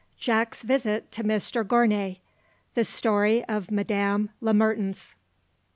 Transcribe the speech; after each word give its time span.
JACK'S 0.17 0.63
VISIT 0.63 1.11
TO 1.11 1.23
MR 1.23 1.63
GOURNAY 1.67 2.21
THE 2.73 2.83
STORY 2.83 3.45
OF 3.45 3.69
MADAME 3.69 4.31
LE 4.39 4.53
MERTENS. 4.55 5.13